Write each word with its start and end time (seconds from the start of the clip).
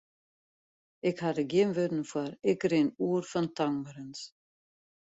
Ik 1.09 1.17
ha 1.23 1.29
der 1.37 1.47
gjin 1.51 1.75
wurden 1.75 2.03
foar, 2.11 2.31
ik 2.51 2.61
rin 2.71 2.95
oer 3.05 3.23
fan 3.31 3.47
tankberens. 3.57 4.21